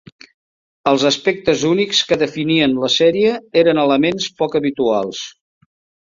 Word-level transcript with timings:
Els 0.91 1.03
aspectes 1.09 1.65
únics 1.71 1.99
que 2.11 2.17
definien 2.23 2.73
la 2.83 2.89
sèrie 2.93 3.33
eren 3.65 3.81
elements 3.85 4.31
poc 4.41 4.57
habituals. 4.61 5.21